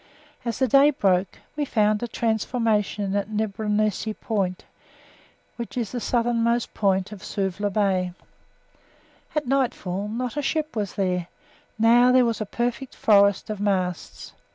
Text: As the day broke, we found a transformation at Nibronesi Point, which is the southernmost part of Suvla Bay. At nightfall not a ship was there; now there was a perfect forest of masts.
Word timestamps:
As 0.43 0.57
the 0.57 0.67
day 0.67 0.89
broke, 0.89 1.37
we 1.55 1.63
found 1.63 2.01
a 2.01 2.07
transformation 2.07 3.15
at 3.15 3.29
Nibronesi 3.29 4.15
Point, 4.15 4.65
which 5.57 5.77
is 5.77 5.91
the 5.91 5.99
southernmost 5.99 6.73
part 6.73 7.11
of 7.11 7.21
Suvla 7.23 7.69
Bay. 7.71 8.11
At 9.35 9.45
nightfall 9.47 10.07
not 10.07 10.37
a 10.37 10.41
ship 10.41 10.75
was 10.75 10.95
there; 10.95 11.27
now 11.77 12.11
there 12.11 12.25
was 12.25 12.41
a 12.41 12.47
perfect 12.47 12.95
forest 12.95 13.51
of 13.51 13.59
masts. 13.59 14.33